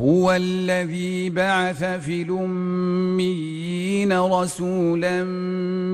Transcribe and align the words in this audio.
هو 0.00 0.32
الذي 0.32 1.30
بعث 1.30 1.84
في 1.84 2.22
الأميين 2.22 4.18
رسولا 4.18 5.24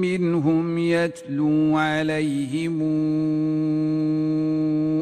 منهم 0.00 0.78
يتلو 0.78 1.76
عليهم 1.76 2.80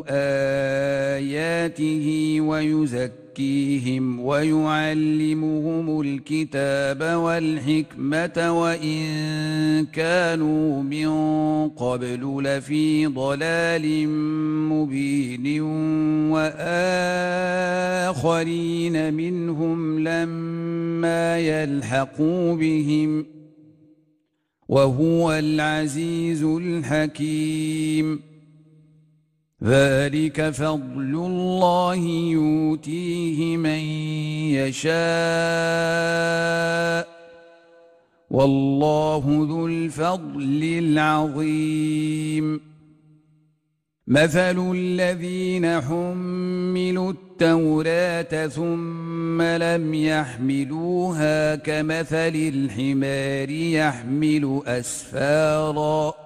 آياته 0.09 2.37
ويزكي 2.41 3.26
يزكيهم 3.41 4.21
ويعلمهم 4.21 6.01
الكتاب 6.01 7.01
والحكمة 7.17 8.61
وإن 8.63 9.07
كانوا 9.93 10.83
من 10.83 11.09
قبل 11.69 12.43
لفي 12.43 13.07
ضلال 13.07 14.09
مبين 14.69 15.63
وآخرين 18.23 19.15
منهم 19.15 19.99
لما 20.09 21.39
يلحقوا 21.39 22.55
بهم 22.57 23.27
وهو 24.69 25.33
العزيز 25.33 26.43
الحكيم 26.43 28.36
ذلك 29.65 30.51
فضل 30.51 31.15
الله 31.27 32.05
يؤتيه 32.31 33.57
من 33.57 33.79
يشاء 34.53 37.09
والله 38.31 39.25
ذو 39.49 39.67
الفضل 39.67 40.63
العظيم 40.85 42.61
مثل 44.07 44.73
الذين 44.77 45.81
حملوا 45.81 47.13
التوراه 47.13 48.47
ثم 48.47 49.43
لم 49.43 49.95
يحملوها 49.95 51.55
كمثل 51.55 52.33
الحمار 52.37 53.51
يحمل 53.51 54.61
اسفارا 54.67 56.26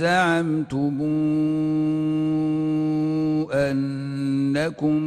زعمتم 0.00 0.96
انكم 3.52 5.04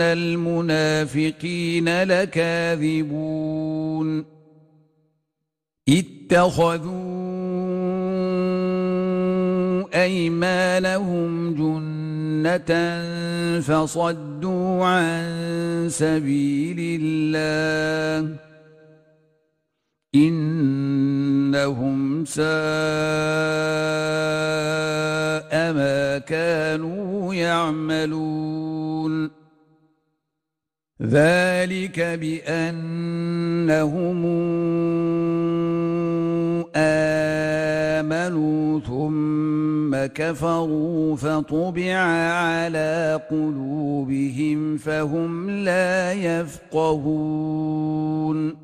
إن 0.00 0.16
المنافقين 0.18 2.02
لكاذبون 2.02 4.24
اتخذوا 5.88 6.90
أيمانهم 10.02 11.54
جنة 11.54 12.72
فصدوا 13.60 14.84
عن 14.84 15.24
سبيل 15.90 17.00
الله 17.02 18.36
إنهم 20.14 22.24
ساء 22.24 22.62
ما 25.74 26.18
كانوا 26.18 27.34
يعملون 27.34 29.39
ذلك 31.06 32.00
بأنهم 32.00 34.18
آمنوا 36.76 38.80
ثم 38.80 39.96
كفروا 40.14 41.16
فطبع 41.16 41.94
على 42.32 43.20
قلوبهم 43.30 44.76
فهم 44.76 45.50
لا 45.50 46.12
يفقهون 46.12 48.56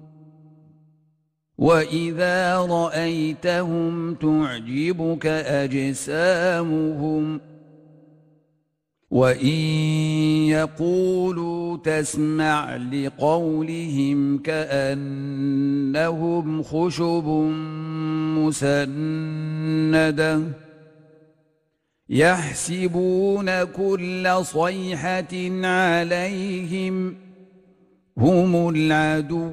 وإذا 1.58 2.56
رأيتهم 2.58 4.14
تعجبك 4.14 5.26
أجسامهم 5.26 7.38
ۖ 7.38 7.40
وان 9.16 9.46
يقولوا 10.46 11.76
تسمع 11.76 12.76
لقولهم 12.76 14.38
كانهم 14.38 16.62
خشب 16.62 17.24
مسنده 18.36 20.40
يحسبون 22.08 23.64
كل 23.64 24.30
صيحه 24.42 25.28
عليهم 25.66 27.14
هم 28.18 28.68
العدو 28.68 29.50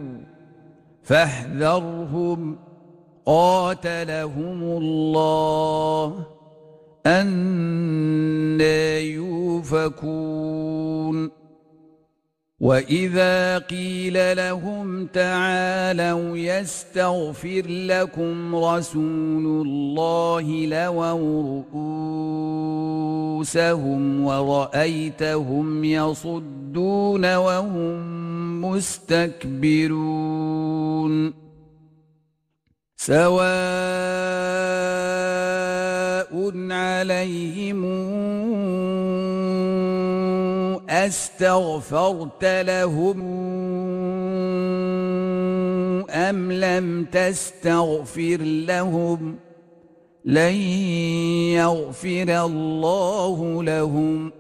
فاحذرهم 1.04 2.56
قاتلهم 3.26 4.64
الله 4.64 6.33
أنا 7.06 8.98
يوفكون 8.98 11.32
وإذا 12.60 13.58
قيل 13.58 14.38
لهم 14.38 15.06
تعالوا 15.06 16.38
يستغفر 16.38 17.64
لكم 17.68 18.56
رسول 18.56 19.46
الله 19.68 20.66
لووا 20.66 21.64
رؤوسهم 23.36 24.24
ورأيتهم 24.26 25.84
يصدون 25.84 27.36
وهم 27.36 28.02
مستكبرون 28.66 31.43
سواء 33.04 33.42
عليهم 36.72 37.82
استغفرت 40.90 42.46
لهم 42.46 43.20
ام 46.10 46.52
لم 46.52 47.06
تستغفر 47.12 48.40
لهم 48.72 49.36
لن 50.26 50.54
يغفر 51.60 52.46
الله 52.46 53.64
لهم 53.64 54.32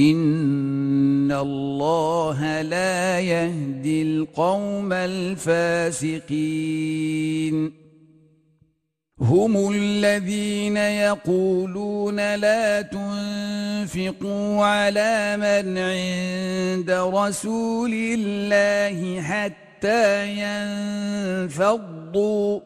ان 0.00 1.32
الله 1.32 2.62
لا 2.62 3.20
يهدي 3.20 4.02
القوم 4.02 4.92
الفاسقين 4.92 7.72
هم 9.20 9.72
الذين 9.72 10.76
يقولون 10.76 12.34
لا 12.34 12.82
تنفقوا 12.82 14.64
على 14.64 15.36
من 15.36 15.78
عند 15.78 16.90
رسول 17.16 17.90
الله 17.94 19.20
حتى 19.22 20.28
ينفضوا 21.44 22.60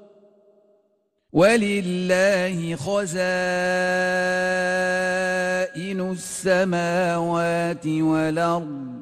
ولله 1.34 2.76
خزائن 2.76 3.20
السماوات 6.12 7.86
والارض 7.86 8.94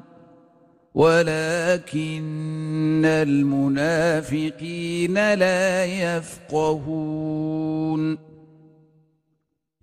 ولكن 0.94 3.02
المنافقين 3.05 5.34
لا 5.34 5.84
يفقهون 5.84 8.19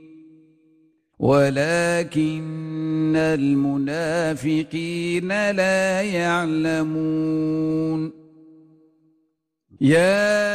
ولكن 1.18 3.12
المنافقين 3.16 5.50
لا 5.50 6.02
يعلمون 6.02 8.12
يا 9.80 10.54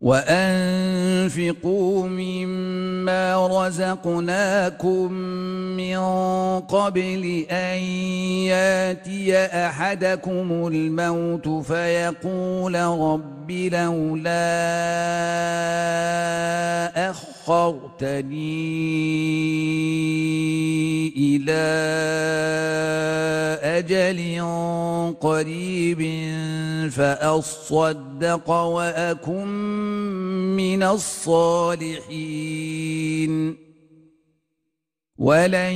وانفقوا 0.00 2.08
مما 2.08 3.24
رزقناكم 3.66 5.12
من 5.76 5.98
قبل 6.60 7.46
ان 7.50 7.78
ياتي 8.48 9.36
احدكم 9.44 10.48
الموت 10.66 11.48
فيقول 11.48 12.74
رب 12.74 13.50
لولا 13.50 14.40
اخر 17.10 17.39
أخرتني 17.50 18.60
إلى 21.16 21.66
أجل 23.62 24.44
قريب 25.20 26.02
فأصدق 26.90 28.50
وأكن 28.50 29.48
من 30.56 30.82
الصالحين 30.82 33.56
ولن 35.18 35.72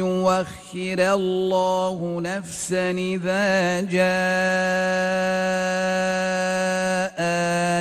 يوخر 0.00 1.00
الله 1.14 1.98
نفسا 2.20 2.90
إذا 2.90 3.80
جاء 3.80 4.06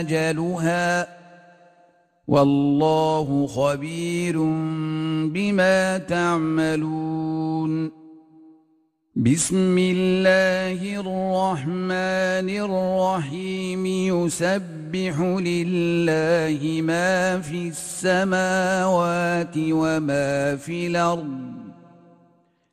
أجلها 0.01 1.15
والله 2.27 3.48
خبير 3.48 4.38
بما 5.29 5.98
تعملون 5.98 7.91
بسم 9.15 9.77
الله 9.77 10.82
الرحمن 11.00 12.50
الرحيم 12.50 13.86
يسبح 13.86 15.15
لله 15.22 16.82
ما 16.82 17.39
في 17.41 17.67
السماوات 17.67 19.55
وما 19.58 20.55
في 20.55 20.88
الارض 20.88 21.41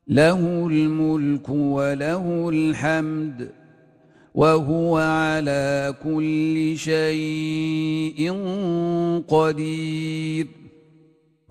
له 0.07 0.39
الملك 0.67 1.49
وله 1.49 2.49
الحمد 2.49 3.49
وهو 4.33 4.97
على 4.97 5.93
كل 6.03 6.73
شيء 6.77 8.31
قدير 9.27 10.47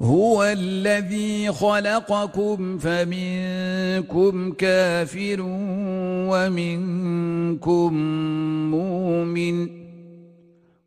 هو 0.01 0.45
الذي 0.45 1.53
خلقكم 1.53 2.79
فمنكم 2.79 4.53
كافر 4.53 5.37
ومنكم 6.31 7.95
مؤمن 8.71 9.69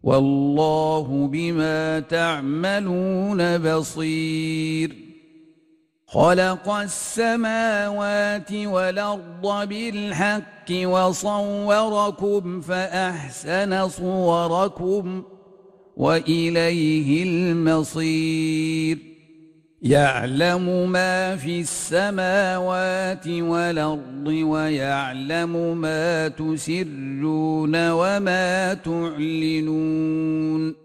والله 0.04 1.28
بما 1.32 2.00
تعملون 2.00 3.58
بصير 3.58 5.05
خلق 6.15 6.69
السماوات 6.69 8.51
والأرض 8.53 9.67
بالحق 9.69 10.72
وصوركم 10.84 12.62
فأحسن 12.62 13.89
صوركم 13.89 15.24
وإليه 15.98 17.24
المصير 17.24 18.98
يعلم 19.81 20.91
ما 20.91 21.36
في 21.36 21.62
السماوات 21.62 23.27
والأرض 23.27 24.27
ويعلم 24.27 25.77
ما 25.81 26.27
تسرون 26.27 27.89
وما 27.91 28.74
تعلنون 28.74 30.85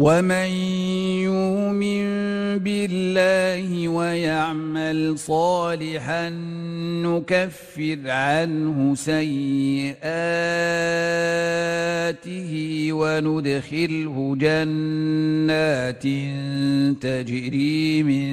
ومن 0.00 0.48
يؤمن 1.24 2.04
بالله 2.64 3.68
ويعمل 3.88 5.18
صالحا 5.18 6.30
نكفر 7.04 7.98
عنه 8.06 8.94
سيئاته 8.94 10.02
وندخله 12.92 14.36
جنات 14.40 16.02
تجري 17.00 18.02
من 18.02 18.28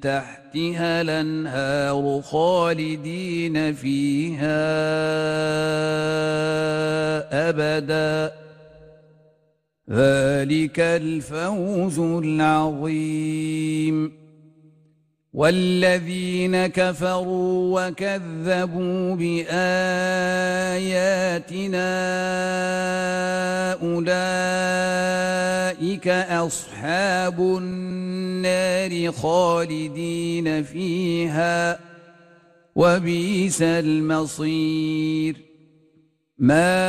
تحتها 0.00 1.00
الانهار 1.00 2.20
خالدين 2.24 3.74
فيها 3.74 4.58
ابدا 7.50 8.30
ذلك 9.92 10.80
الفوز 10.80 11.98
العظيم 11.98 14.12
والذين 15.32 16.66
كفروا 16.66 17.80
وكذبوا 17.88 19.14
باياتنا 19.16 20.20
اولئك 23.72 26.08
اصحاب 26.32 27.40
النار 27.40 29.12
خالدين 29.12 30.62
فيها 30.62 31.78
وبئس 32.76 33.62
المصير 33.62 35.36
ما 36.38 36.88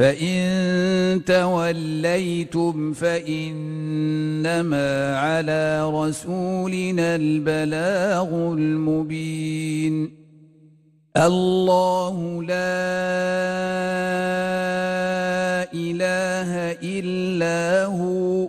فان 0.00 1.20
توليتم 1.24 2.92
فانما 2.92 5.16
على 5.18 5.90
رسولنا 5.94 7.16
البلاغ 7.16 8.28
المبين 8.52 10.14
الله 11.16 12.42
لا 12.42 12.54
اله 15.74 16.72
الا 16.82 17.84
هو 17.84 18.48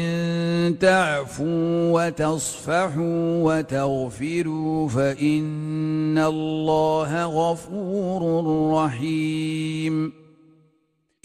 تعفوا 0.80 1.92
وتصفحوا 2.06 3.42
وتغفروا 3.42 4.88
فإن 4.88 6.18
الله 6.18 7.24
غفور 7.24 8.44
رحيم 8.84 10.27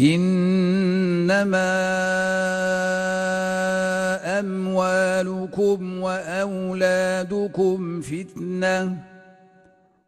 إنما 0.04 1.72
أموالكم 4.40 6.00
وأولادكم 6.00 8.02
فتنة 8.02 8.98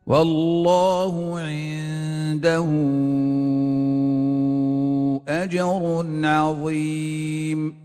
والله 0.07 1.39
عنده 1.39 2.65
أجر 5.27 6.05
عظيم 6.23 7.84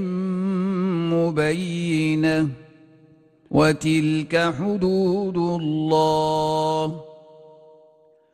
مبينه 1.06 2.48
وتلك 3.50 4.52
حدود 4.58 5.36
الله 5.36 7.09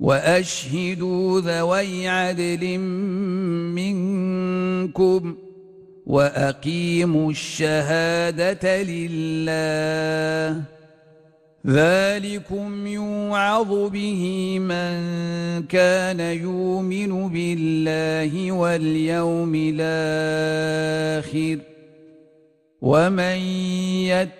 واشهدوا 0.00 1.40
ذوي 1.40 2.08
عدل 2.08 2.78
منكم 4.88 5.34
واقيموا 6.06 7.30
الشهاده 7.30 8.82
لله 8.82 10.62
ذلكم 11.66 12.86
يوعظ 12.86 13.90
به 13.90 14.56
من 14.58 14.92
كان 15.68 16.20
يؤمن 16.20 17.28
بالله 17.28 18.52
واليوم 18.52 19.52
الاخر 19.54 21.58
ومن 22.82 23.36
يتق 24.08 24.39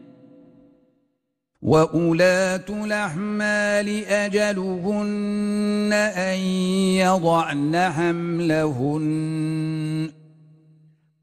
وَأُولَاتُ 1.61 2.69
الْأَحْمَالِ 2.69 3.87
أَجَلُهُنَّ 4.05 5.89
أَنْ 6.15 6.37
يَضَعْنَ 6.97 7.75
حَمْلَهُنَّ 7.77 9.05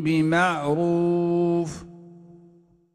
بمعروف 0.00 1.84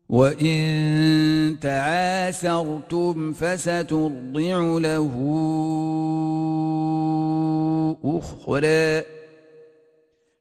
وإن 0.10 1.58
تعاسرتم 1.62 3.34
فسترضع 3.34 4.78
له 4.80 5.14
أخرى 8.06 9.02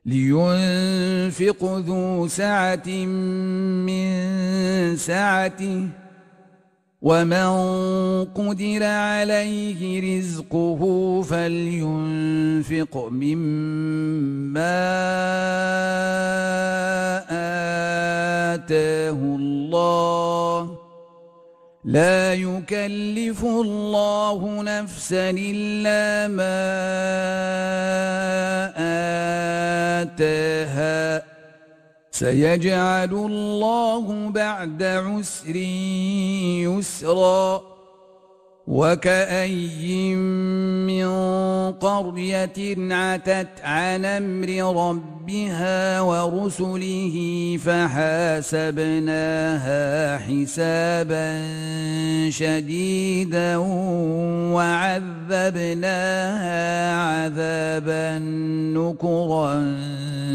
لينفق 0.07 1.63
ذو 1.65 2.27
سعة 2.29 2.89
من 3.87 4.11
سعته 4.97 5.89
ومن 7.03 7.47
قدر 8.35 8.83
عليه 8.85 9.81
رزقه 10.19 11.23
فلينفق 11.23 13.07
مما 13.11 14.93
آتاه 18.55 19.19
الله 19.19 20.82
لا 21.85 22.35
يكلف 22.35 23.45
الله 23.45 24.63
نفسا 24.63 25.31
الا 25.39 26.29
ما 26.29 26.63
اتاها 30.03 31.23
سيجعل 32.11 33.11
الله 33.13 34.29
بعد 34.31 34.83
عسر 34.83 35.57
يسرا 36.71 37.72
وكأي 38.67 40.15
من 40.17 41.09
قرية 41.83 42.77
عتت 42.95 43.49
عن 43.65 44.05
أمر 44.05 44.49
ربها 44.91 46.01
ورسله 46.01 47.17
فحاسبناها 47.67 50.19
حسابا 50.19 51.35
شديدا 52.31 53.57
وعذبناها 54.53 56.97
عذابا 56.97 58.19
نكرا 58.75 59.77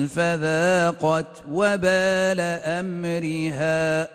فذاقت 0.10 1.28
وبال 1.52 2.40
أمرها 2.66 4.08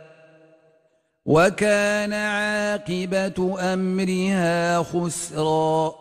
وكان 1.26 2.12
عاقبة 2.12 3.56
أمرها 3.74 4.78
خسرا 4.82 5.94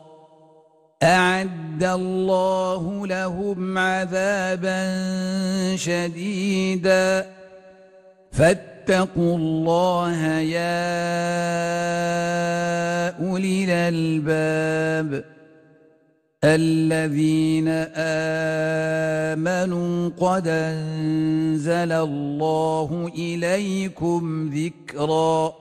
أعد 1.03 1.83
الله 1.83 3.07
لهم 3.07 3.77
عذابا 3.77 4.79
شديدا 5.75 7.27
فاتقوا 8.31 9.37
الله 9.37 10.17
يا 10.29 10.89
أولي 13.19 13.65
الألباب 13.65 15.25
الذين 16.43 17.67
امنوا 19.37 20.09
قد 20.19 20.47
انزل 20.47 21.91
الله 21.91 23.11
اليكم 23.17 24.49
ذكرًا 24.49 25.60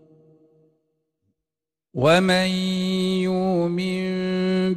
ومن 1.95 2.49
يؤمن 3.27 4.03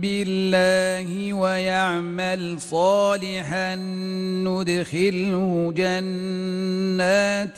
بالله 0.03 1.33
ويعمل 1.35 2.61
صالحا 2.61 3.75
ندخله 4.43 5.73
جنات 5.77 7.57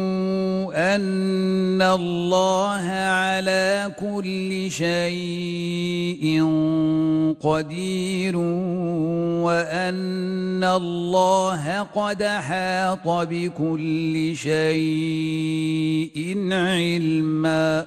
ان 0.77 1.83
الله 1.83 2.83
على 2.91 3.93
كل 3.99 4.67
شيء 4.71 6.43
قدير 7.43 8.37
وان 9.47 10.65
الله 10.65 11.83
قد 11.83 12.23
حاط 12.23 13.09
بكل 13.09 14.33
شيء 14.37 16.49
علما 16.53 17.87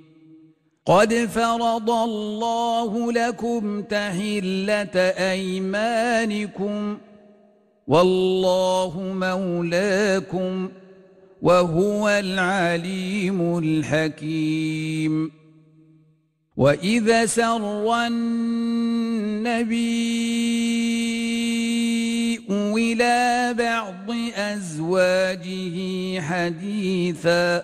قد 0.85 1.13
فرض 1.13 1.89
الله 1.89 3.11
لكم 3.11 3.81
تحله 3.81 4.95
ايمانكم 5.33 6.97
والله 7.87 9.13
مولاكم 9.15 10.69
وهو 11.41 12.09
العليم 12.09 13.57
الحكيم 13.57 15.31
واذا 16.57 17.25
سر 17.25 18.05
النبي 18.05 19.85
الى 22.77 23.53
بعض 23.57 24.17
ازواجه 24.35 25.77
حديثا 26.21 27.63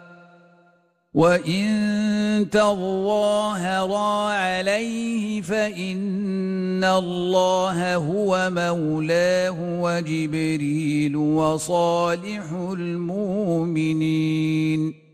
وإن 1.14 2.46
تظاهرا 2.52 4.30
عليه 4.32 5.42
فإن 5.42 6.84
الله 6.84 7.94
هو 7.94 8.50
مولاه 8.54 9.56
وجبريل 9.60 11.16
وصالح 11.16 12.50
المؤمنين 12.52 15.09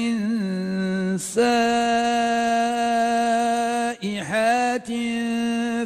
سائبات 1.21 4.02
صالحات 4.33 4.89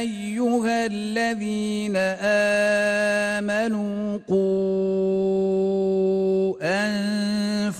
أيها 0.00 0.86
الذين 0.86 1.96
آمنوا 1.96 2.67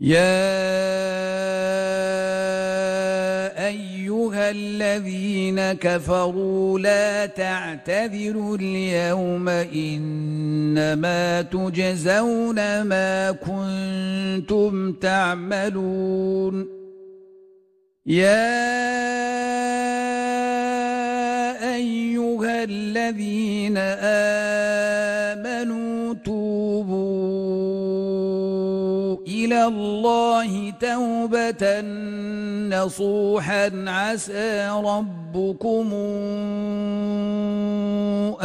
يا 0.00 0.68
ايها 3.66 4.50
الذين 4.50 5.72
كفروا 5.72 6.78
لا 6.78 7.26
تعتذروا 7.26 8.56
اليوم 8.60 9.48
انما 9.74 11.42
تجزون 11.42 12.82
ما 12.82 13.32
كنتم 13.32 14.92
تعملون 14.92 16.68
يا 18.06 18.68
ايها 21.76 22.64
الذين 22.64 23.74
امنوا 23.76 26.14
توبوا 26.14 26.99
إلى 29.50 29.64
الله 29.66 30.72
توبة 30.80 31.80
نصوحا 32.78 33.72
عسى 33.86 34.68
ربكم 34.70 35.90